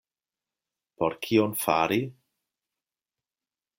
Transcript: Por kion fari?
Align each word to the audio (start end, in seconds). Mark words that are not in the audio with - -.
Por 1.01 1.15
kion 1.27 1.53
fari? 1.65 2.01